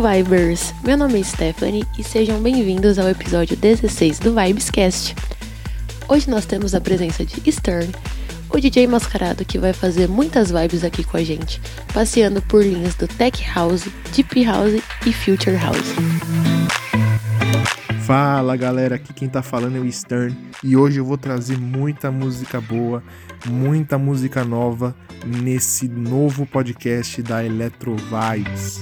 Vibers! 0.00 0.74
Meu 0.84 0.96
nome 0.96 1.20
é 1.20 1.22
Stephanie 1.22 1.84
e 1.98 2.04
sejam 2.04 2.38
bem-vindos 2.40 2.98
ao 2.98 3.08
episódio 3.08 3.56
16 3.56 4.18
do 4.18 4.34
Vibescast. 4.34 5.14
Hoje 6.06 6.28
nós 6.28 6.44
temos 6.44 6.74
a 6.74 6.80
presença 6.80 7.24
de 7.24 7.50
Stern, 7.50 7.90
o 8.50 8.60
DJ 8.60 8.86
mascarado 8.86 9.44
que 9.44 9.58
vai 9.58 9.72
fazer 9.72 10.06
muitas 10.06 10.50
vibes 10.50 10.84
aqui 10.84 11.02
com 11.02 11.16
a 11.16 11.24
gente, 11.24 11.60
passeando 11.94 12.42
por 12.42 12.62
linhas 12.62 12.94
do 12.94 13.08
Tech 13.08 13.42
House, 13.54 13.84
Deep 14.14 14.44
House 14.44 14.82
e 15.06 15.12
Future 15.12 15.56
House. 15.56 16.55
Fala 18.06 18.54
galera, 18.56 18.94
aqui 18.94 19.12
quem 19.12 19.28
tá 19.28 19.42
falando 19.42 19.78
é 19.78 19.80
o 19.80 19.92
Stern 19.92 20.32
e 20.62 20.76
hoje 20.76 21.00
eu 21.00 21.04
vou 21.04 21.18
trazer 21.18 21.58
muita 21.58 22.08
música 22.08 22.60
boa, 22.60 23.02
muita 23.46 23.98
música 23.98 24.44
nova 24.44 24.94
nesse 25.24 25.88
novo 25.88 26.46
podcast 26.46 27.20
da 27.20 27.44
Electro 27.44 27.96
Vibes. 27.96 28.80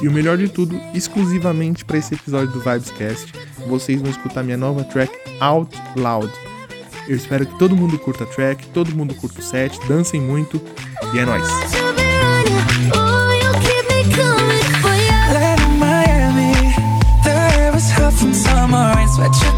E 0.00 0.06
o 0.06 0.12
melhor 0.12 0.38
de 0.38 0.48
tudo, 0.48 0.80
exclusivamente 0.94 1.84
para 1.84 1.98
esse 1.98 2.14
episódio 2.14 2.52
do 2.52 2.60
Vibescast, 2.60 3.32
vocês 3.66 4.00
vão 4.00 4.12
escutar 4.12 4.44
minha 4.44 4.56
nova 4.56 4.84
track 4.84 5.12
Out 5.40 5.76
Loud. 5.96 6.32
Eu 7.08 7.16
espero 7.16 7.44
que 7.44 7.58
todo 7.58 7.74
mundo 7.74 7.98
curta 7.98 8.22
a 8.22 8.28
track, 8.28 8.68
todo 8.68 8.94
mundo 8.94 9.12
curta 9.16 9.40
o 9.40 9.42
set, 9.42 9.76
dancem 9.88 10.20
muito 10.20 10.62
e 11.12 11.18
é 11.18 11.24
nóis! 11.24 11.87
Sweat 19.18 19.57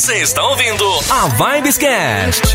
Você 0.00 0.16
está 0.22 0.42
ouvindo 0.42 0.82
a 1.10 1.28
Vibescast. 1.28 2.49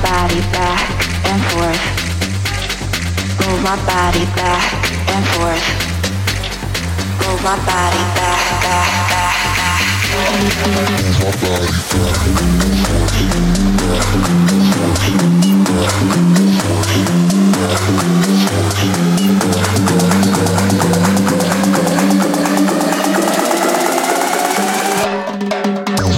My 0.00 0.06
body 0.12 0.40
back 0.52 0.80
and 1.26 1.42
forth. 1.52 1.84
Move 3.44 3.60
my 3.62 3.76
body 3.84 4.24
back 4.34 4.64
and 5.10 5.24
forth. 5.36 5.66
Move 7.20 7.40
my 7.44 7.56
body 7.66 8.04
back, 8.16 8.40
back, 8.64 8.88
back, 9.10 9.36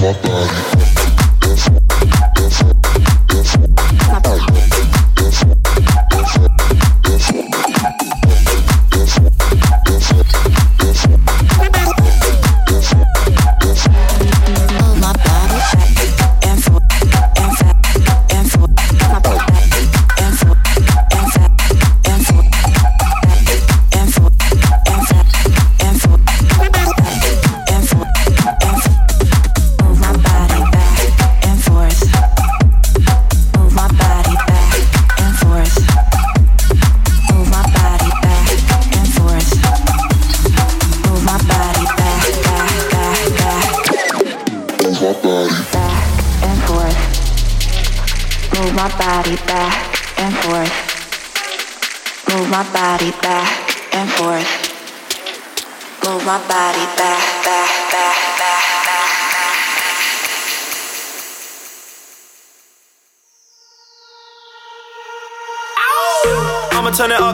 Move 0.03 0.72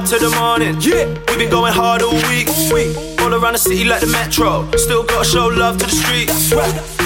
to 0.08 0.16
the 0.16 0.32
morning. 0.40 0.72
Yeah, 0.80 1.04
we've 1.28 1.36
been 1.36 1.52
going 1.52 1.76
hard 1.76 2.00
all 2.00 2.16
week. 2.32 2.48
All 3.20 3.28
around 3.28 3.52
the 3.52 3.60
city 3.60 3.84
like 3.84 4.00
the 4.00 4.08
metro. 4.08 4.64
Still 4.72 5.04
gotta 5.04 5.24
show 5.24 5.52
love 5.52 5.76
to 5.78 5.84
the 5.84 5.92
streets. 5.92 6.48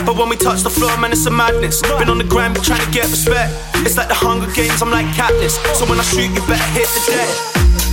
But 0.06 0.14
when 0.14 0.30
we 0.30 0.36
touch 0.38 0.62
the 0.62 0.70
floor, 0.70 0.94
man, 1.02 1.10
it's 1.10 1.26
a 1.26 1.30
madness. 1.30 1.82
Been 1.82 2.06
on 2.06 2.18
the 2.18 2.28
grind, 2.28 2.54
been 2.54 2.62
trying 2.62 2.84
to 2.84 2.90
get 2.94 3.10
respect. 3.10 3.50
It's 3.82 3.98
like 3.98 4.06
the 4.06 4.14
Hunger 4.14 4.46
Games, 4.54 4.78
I'm 4.82 4.94
like 4.94 5.06
Katniss. 5.18 5.58
So 5.74 5.82
when 5.90 5.98
I 5.98 6.06
shoot, 6.06 6.30
you 6.30 6.42
better 6.46 6.70
hit 6.78 6.86
the 6.94 7.02
deck. 7.10 7.30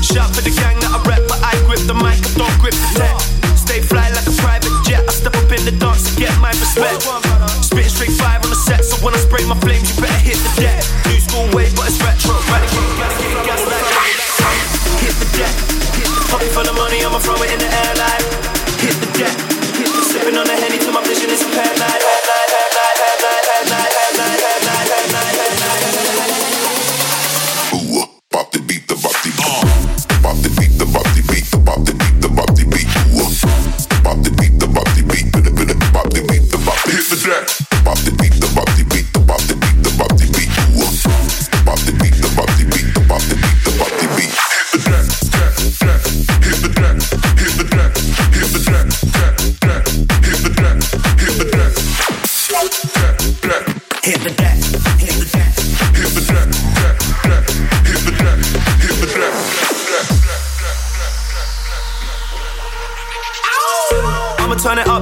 Shout 0.05 0.29
for 0.29 0.45
the 0.45 0.53
gang 0.53 0.77
that 0.77 0.93
I 0.93 1.01
rep, 1.09 1.25
but 1.25 1.41
I 1.41 1.57
grip 1.65 1.81
the 1.89 1.97
mic, 1.97 2.21
I 2.21 2.29
don't 2.37 2.57
grip 2.61 2.77
the 2.77 3.01
tech. 3.01 3.17
Stay 3.57 3.81
fly 3.81 4.13
like 4.13 4.29
a 4.29 4.35
private 4.37 4.69
jet. 4.85 5.09
I 5.09 5.11
step 5.15 5.33
up 5.33 5.49
in 5.49 5.65
the 5.65 5.73
dance 5.73 6.05
to 6.05 6.13
get 6.21 6.37
my 6.37 6.53
respect. 6.53 7.01
Spitting 7.65 7.89
straight 7.89 8.13
five 8.13 8.45
on 8.45 8.53
the 8.53 8.59
set, 8.61 8.85
so 8.85 9.01
when 9.01 9.17
I 9.17 9.19
spray 9.25 9.41
my 9.49 9.57
flames, 9.57 9.89
you 9.89 10.05
better 10.05 10.18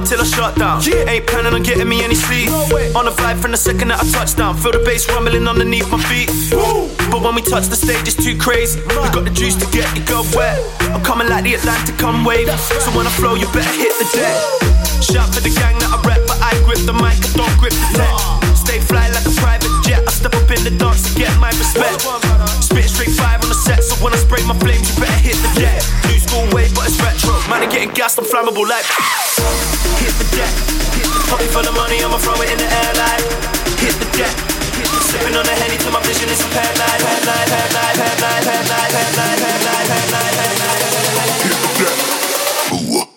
till 0.08 0.20
I 0.20 0.24
shut 0.24 0.56
down. 0.56 0.80
Ain't 0.88 1.26
planning 1.26 1.52
on 1.52 1.62
getting 1.62 1.88
me 1.88 2.02
any 2.02 2.14
sleep. 2.14 2.48
On 2.96 3.04
the 3.04 3.12
vibe 3.12 3.38
from 3.40 3.52
the 3.52 3.60
second 3.60 3.88
that 3.88 4.00
I 4.00 4.06
touch 4.08 4.34
down. 4.36 4.56
Feel 4.56 4.72
the 4.72 4.80
bass 4.80 5.04
rumbling 5.12 5.46
underneath 5.46 5.90
my 5.92 6.00
feet. 6.08 6.32
But 7.12 7.20
when 7.20 7.34
we 7.34 7.42
touch 7.42 7.68
the 7.68 7.76
stage, 7.76 8.08
it's 8.08 8.16
too 8.16 8.36
crazy. 8.38 8.80
We 8.88 9.08
got 9.12 9.28
the 9.28 9.30
juice 9.30 9.56
to 9.60 9.66
get 9.68 9.84
you 9.92 10.02
go 10.08 10.24
wet. 10.32 10.56
I'm 10.96 11.04
coming 11.04 11.28
like 11.28 11.44
the 11.44 11.54
Atlantic 11.54 11.98
come 11.98 12.24
wave. 12.24 12.48
So 12.80 12.88
when 12.96 13.06
I 13.06 13.12
flow, 13.20 13.34
you 13.34 13.46
better 13.52 13.68
hit 13.76 13.92
the 14.00 14.08
deck. 14.16 14.36
Shout 15.04 15.28
for 15.28 15.44
the 15.44 15.52
gang 15.52 15.76
that 15.78 15.92
I 15.92 16.00
rep, 16.08 16.24
but 16.26 16.40
I 16.40 16.56
grip 16.64 16.80
the 16.88 16.96
mic, 16.96 17.20
I 17.20 17.28
don't 17.36 17.56
grip 17.60 17.76
the 17.76 17.88
tech. 18.00 18.16
Stay 18.56 18.80
fly 18.80 19.08
like 19.12 19.28
a 19.28 19.34
private 19.36 19.70
jet. 19.84 20.02
I 20.08 20.10
step 20.10 20.34
up 20.34 20.48
in 20.50 20.64
the 20.64 20.72
dance 20.72 21.04
to 21.12 21.18
get 21.18 21.30
my 21.38 21.52
respect. 21.52 22.27
I'm 27.68 27.74
getting 27.74 27.92
gassed, 27.92 28.16
I'm 28.16 28.24
flammable 28.24 28.64
like. 28.64 28.88
Hit 30.00 30.16
the 30.16 30.24
deck. 30.32 30.48
Hit 30.96 31.04
the 31.04 31.20
pocket 31.28 31.52
full 31.52 31.60
of 31.60 31.74
money, 31.76 32.00
I'ma 32.00 32.16
throw 32.16 32.40
it 32.40 32.48
in 32.48 32.56
the 32.56 32.64
air 32.64 32.92
like. 32.96 33.20
Hit 33.76 33.92
the 34.00 34.08
deck. 34.16 34.32
Hit 34.72 34.88
the 34.88 35.00
sipping 35.04 35.36
on 35.36 35.44
the 35.44 35.52
henny 35.52 35.76
till 35.76 35.92
my 35.92 36.00
vision 36.00 36.32
is 36.32 36.40
impaired 36.40 36.78
like. 36.80 36.96
Head 36.96 37.28
like, 37.28 37.44
head 37.44 37.68
like, 37.76 37.96
head 38.00 38.24
like, 38.24 38.40
head 38.48 38.64
like, 38.72 38.88
head 38.88 39.12
like, 39.20 39.40
head 39.44 39.68
like, 39.68 39.84
head 39.84 40.08
like, 40.16 40.32
head 40.32 40.56
like. 40.64 41.44
hit 41.44 41.60
the 41.60 41.68
deck. 41.76 41.92
Ooh, 42.72 42.88
bop 42.88 43.04
the 43.04 43.07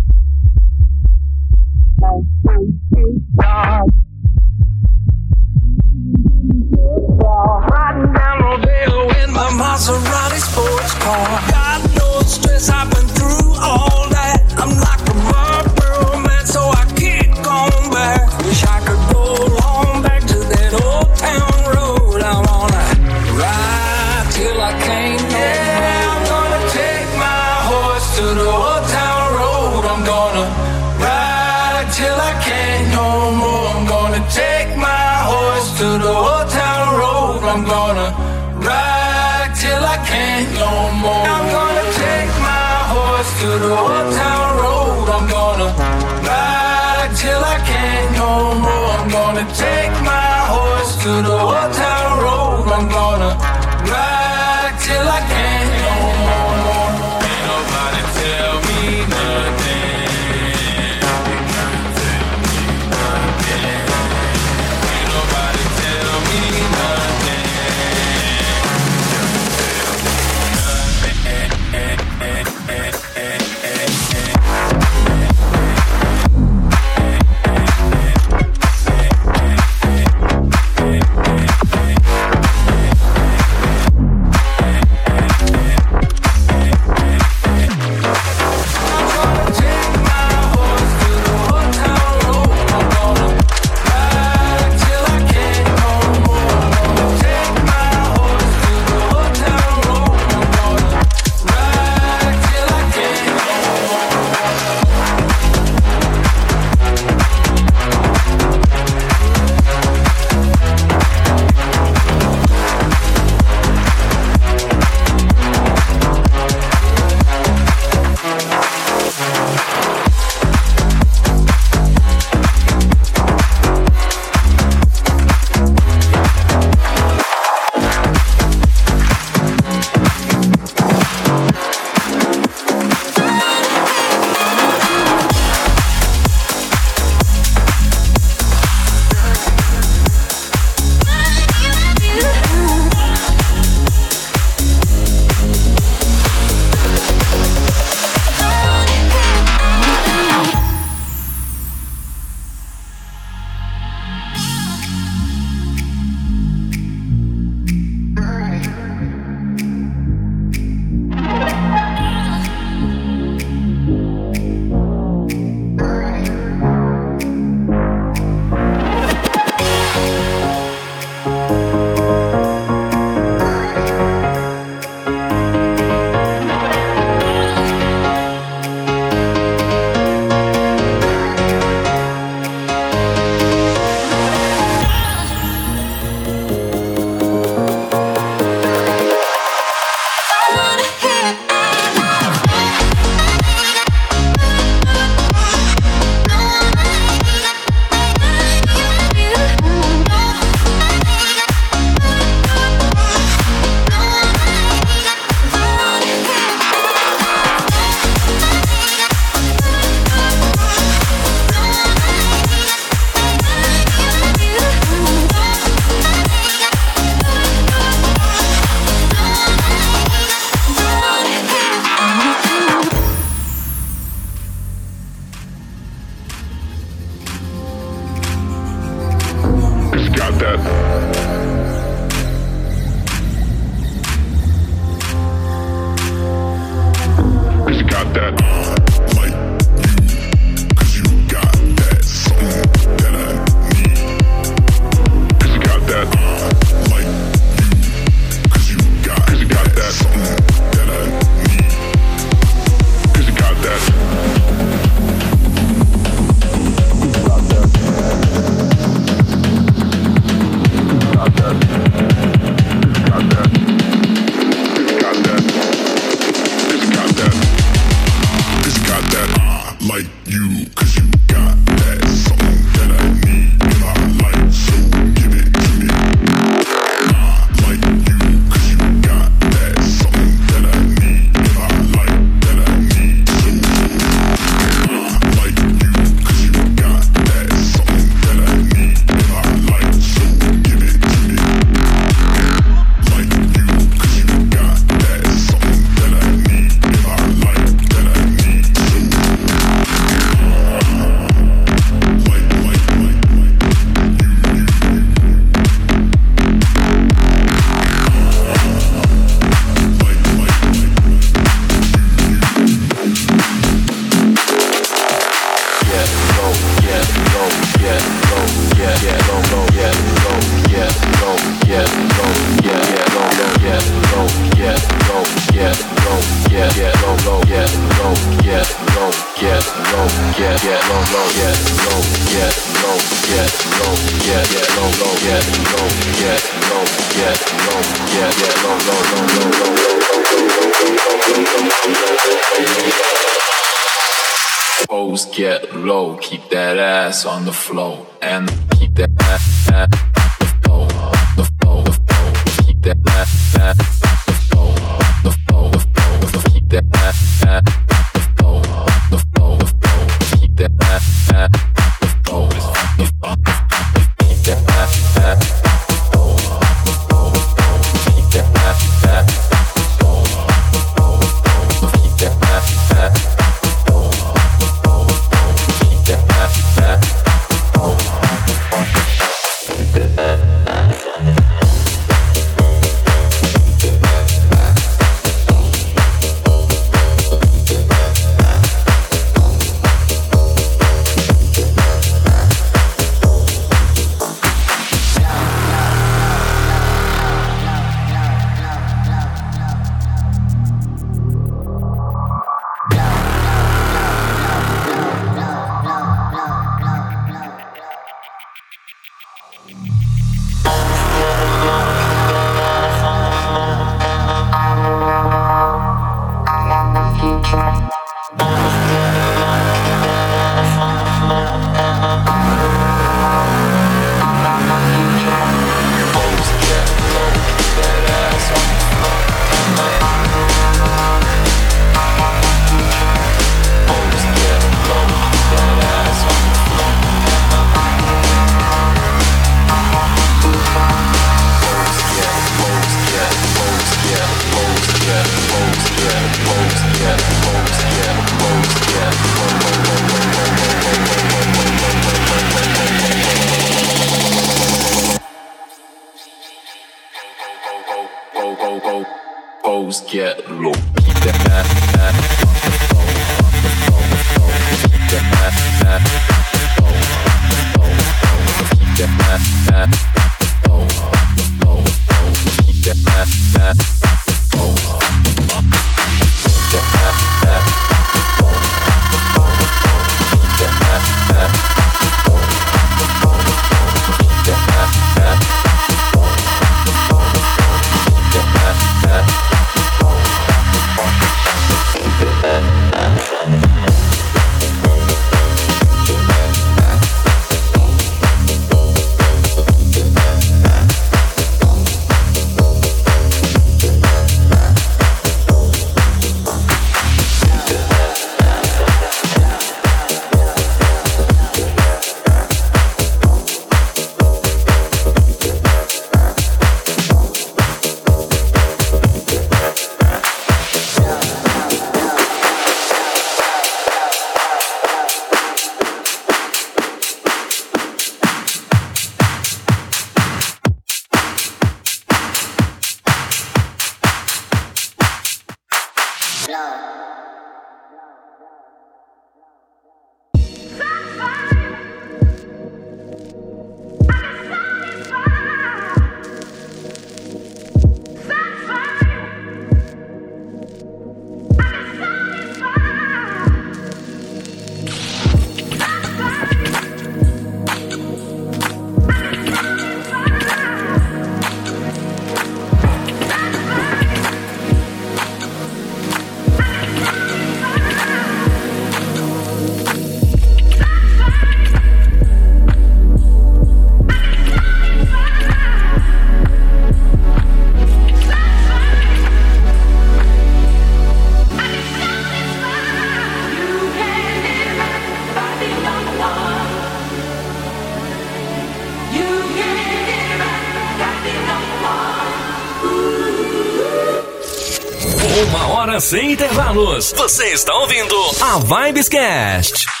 sem 596.11 596.33
intervalos. 596.33 597.13
Você 597.15 597.53
está 597.53 597.73
ouvindo 597.73 598.13
a 598.41 598.59
Vibescast. 598.59 600.00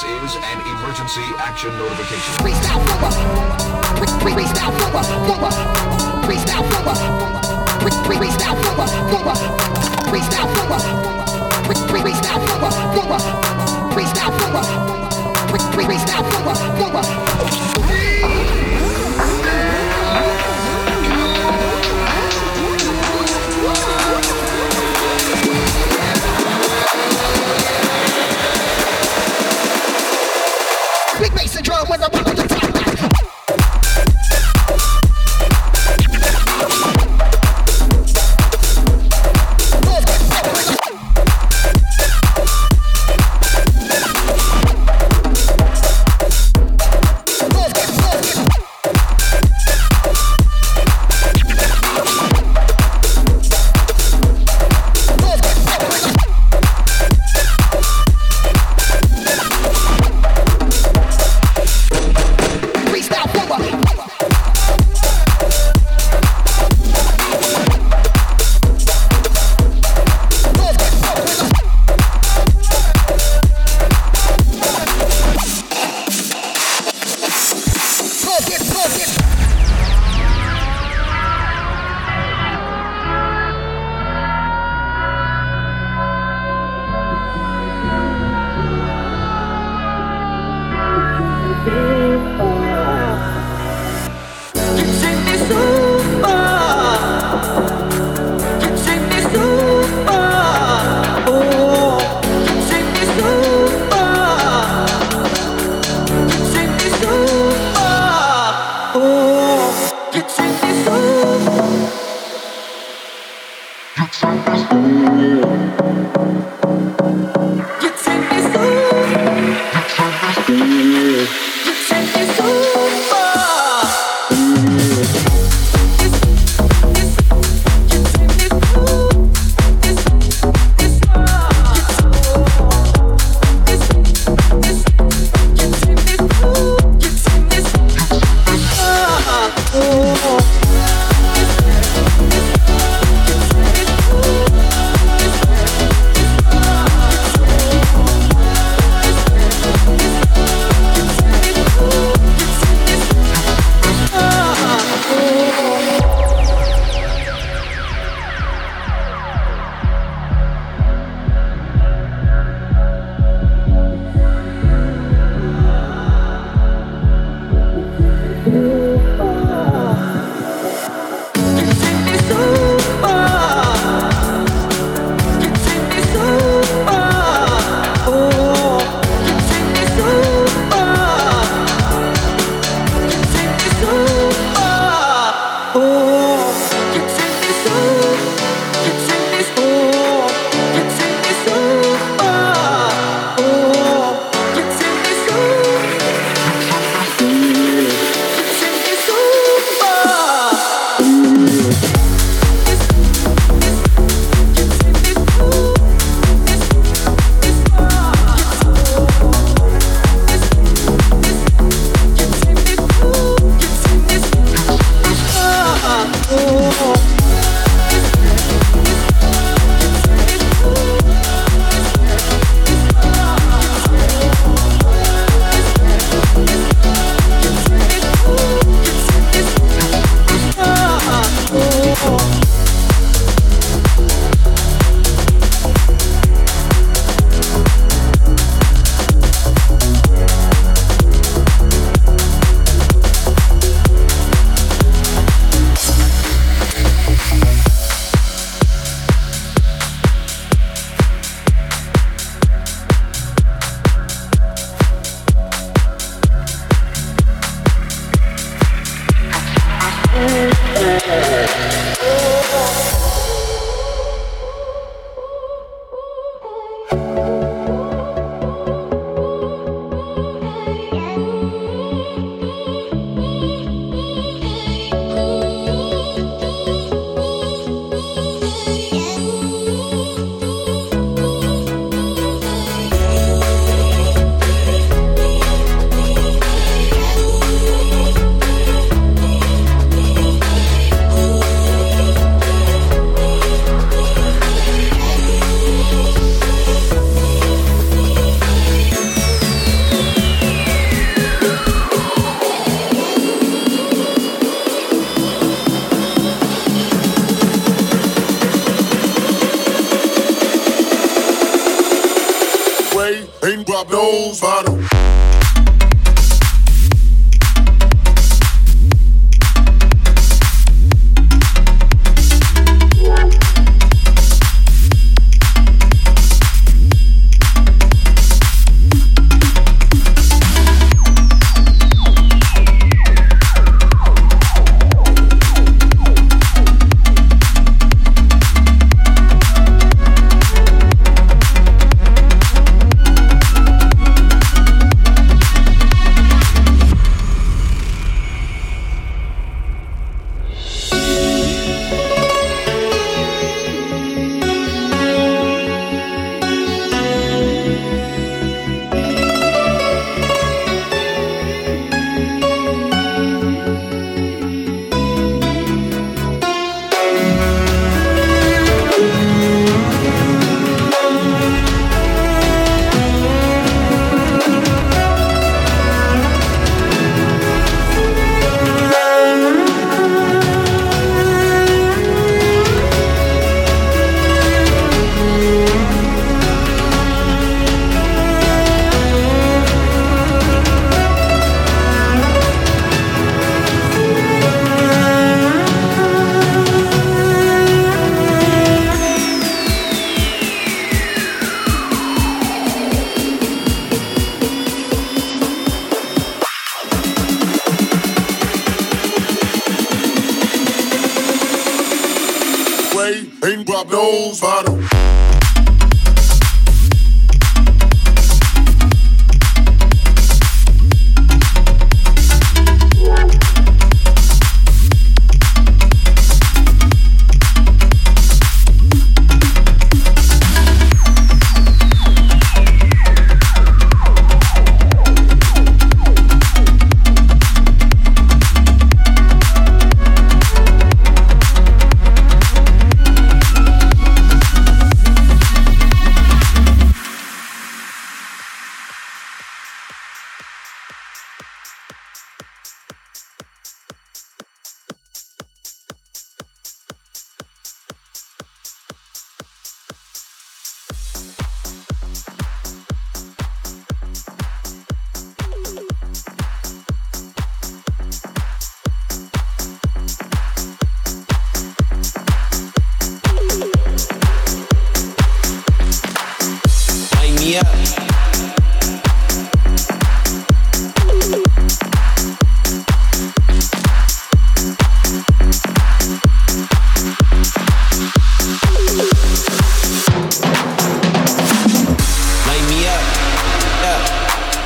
This 0.00 0.32
is 0.32 0.36
an 0.36 0.60
emergency 0.62 1.20
action 1.36 1.76
notification. 1.76 2.32
Freestyle 2.42 2.82
flower. 2.86 3.12
Freestyle 4.24 4.72
flower. 4.78 5.02
Freestyle 6.24 6.66
flower. 6.70 6.94
Freestyle 8.06 8.62
flower. 8.62 8.86
Flower. 9.10 9.59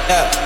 yeah. 0.09 0.45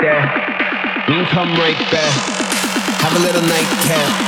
there. 0.00 0.22
You 1.08 1.14
can 1.14 1.26
come 1.26 1.50
right 1.54 1.78
back. 1.90 2.12
Have 3.02 3.16
a 3.16 3.18
little 3.18 3.42
nightcap. 3.42 4.21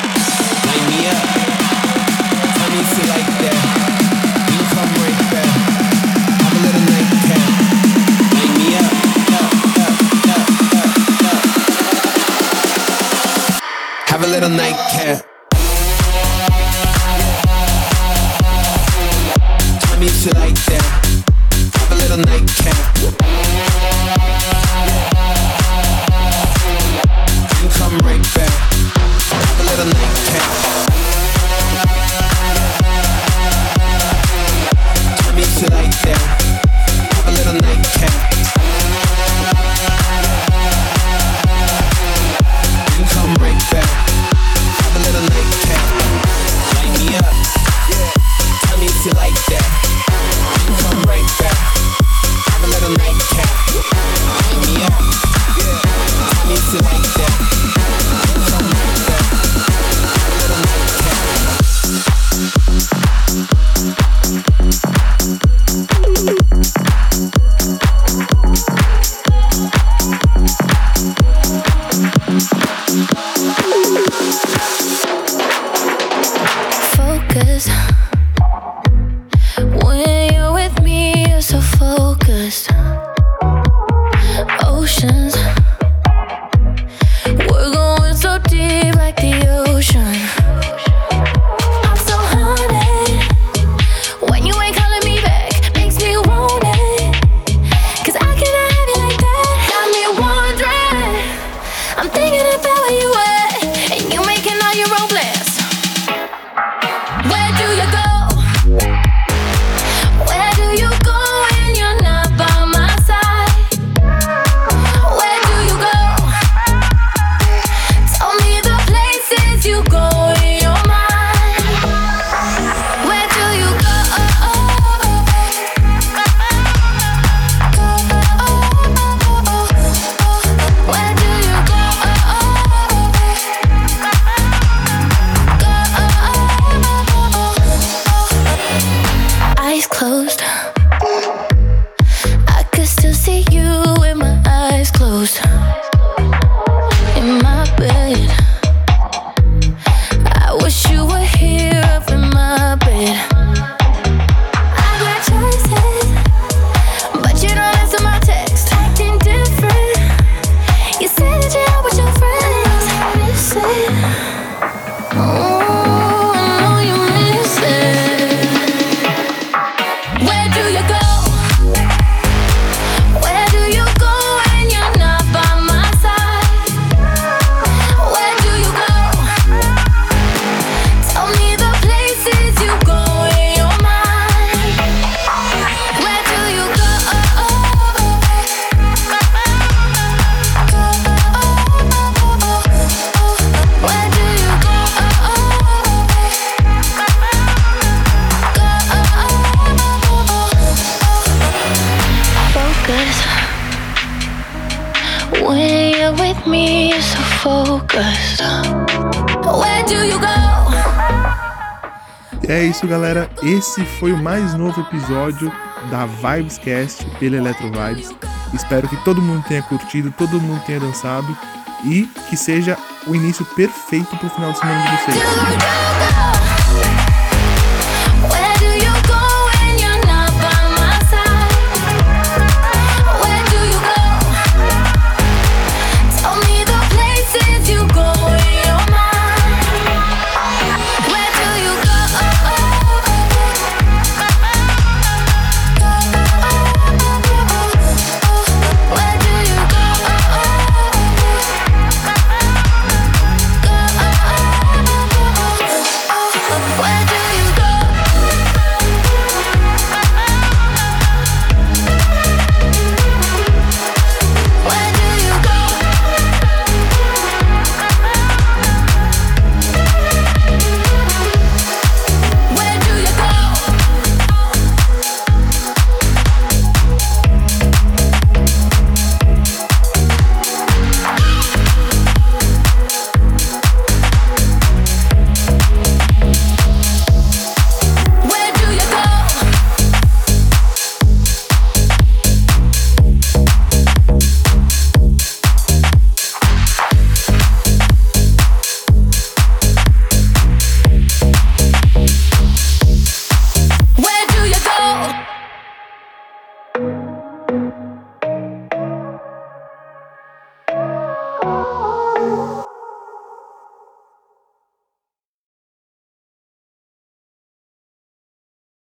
galera, 213.14 213.30
esse 213.42 213.84
foi 213.84 214.12
o 214.12 214.16
mais 214.16 214.54
novo 214.54 214.80
episódio 214.80 215.50
da 215.90 216.04
Vibescast 216.06 217.06
pela 217.20 217.36
Electro 217.36 217.70
Vibes. 217.70 218.12
Espero 218.52 218.88
que 218.88 218.96
todo 219.04 219.22
mundo 219.22 219.44
tenha 219.46 219.62
curtido, 219.62 220.12
todo 220.18 220.40
mundo 220.40 220.60
tenha 220.66 220.80
dançado 220.80 221.36
e 221.84 222.08
que 222.28 222.36
seja 222.36 222.76
o 223.06 223.14
início 223.14 223.44
perfeito 223.54 224.16
para 224.16 224.26
o 224.26 224.30
final 224.30 224.52
de 224.52 224.58
semana 224.58 224.82
de 224.82 224.96
vocês. 224.96 226.03